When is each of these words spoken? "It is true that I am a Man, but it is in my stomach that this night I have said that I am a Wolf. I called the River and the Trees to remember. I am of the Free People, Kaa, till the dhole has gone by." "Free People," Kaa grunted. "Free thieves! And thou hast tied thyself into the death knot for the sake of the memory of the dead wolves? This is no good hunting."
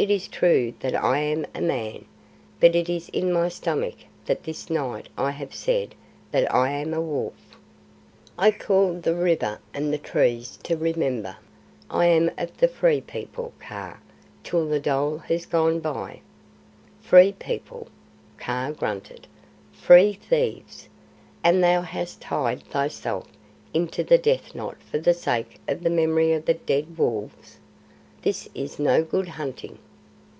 "It 0.00 0.08
is 0.10 0.28
true 0.28 0.72
that 0.80 0.94
I 0.94 1.18
am 1.18 1.44
a 1.54 1.60
Man, 1.60 2.06
but 2.58 2.74
it 2.74 2.88
is 2.88 3.10
in 3.10 3.30
my 3.30 3.50
stomach 3.50 3.96
that 4.24 4.44
this 4.44 4.70
night 4.70 5.10
I 5.18 5.30
have 5.32 5.54
said 5.54 5.94
that 6.32 6.54
I 6.54 6.70
am 6.70 6.94
a 6.94 7.02
Wolf. 7.02 7.58
I 8.38 8.50
called 8.50 9.02
the 9.02 9.14
River 9.14 9.60
and 9.74 9.92
the 9.92 9.98
Trees 9.98 10.58
to 10.62 10.74
remember. 10.74 11.36
I 11.90 12.06
am 12.06 12.30
of 12.38 12.56
the 12.56 12.66
Free 12.68 13.02
People, 13.02 13.52
Kaa, 13.60 13.98
till 14.42 14.66
the 14.66 14.80
dhole 14.80 15.18
has 15.28 15.44
gone 15.44 15.80
by." 15.80 16.22
"Free 17.02 17.32
People," 17.32 17.88
Kaa 18.38 18.70
grunted. 18.70 19.26
"Free 19.70 20.14
thieves! 20.14 20.88
And 21.44 21.62
thou 21.62 21.82
hast 21.82 22.22
tied 22.22 22.62
thyself 22.62 23.28
into 23.74 24.02
the 24.02 24.16
death 24.16 24.54
knot 24.54 24.78
for 24.82 24.96
the 24.98 25.12
sake 25.12 25.58
of 25.68 25.82
the 25.82 25.90
memory 25.90 26.32
of 26.32 26.46
the 26.46 26.54
dead 26.54 26.96
wolves? 26.96 27.58
This 28.22 28.48
is 28.54 28.78
no 28.78 29.04
good 29.04 29.28
hunting." 29.28 29.78